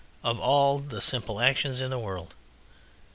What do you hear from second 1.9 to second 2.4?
the world!